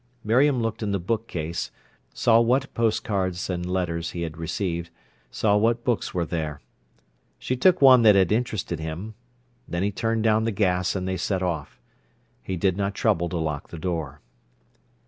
Miriam 0.23 0.63
looked 0.63 0.81
in 0.81 0.93
the 0.93 0.97
bookcase, 0.99 1.69
saw 2.11 2.39
what 2.41 2.73
postcards 2.73 3.51
and 3.51 3.63
letters 3.63 4.09
he 4.13 4.23
had 4.23 4.35
received, 4.35 4.89
saw 5.29 5.55
what 5.55 5.83
books 5.83 6.11
were 6.11 6.25
there. 6.25 6.59
She 7.37 7.55
took 7.55 7.83
one 7.83 8.01
that 8.01 8.15
had 8.15 8.31
interested 8.31 8.79
him. 8.79 9.13
Then 9.67 9.83
he 9.83 9.91
turned 9.91 10.23
down 10.23 10.43
the 10.45 10.51
gas 10.51 10.95
and 10.95 11.07
they 11.07 11.17
set 11.17 11.43
off. 11.43 11.79
He 12.41 12.57
did 12.57 12.77
not 12.77 12.95
trouble 12.95 13.29
to 13.29 13.37
lock 13.37 13.69
the 13.69 13.77
door. 13.77 14.21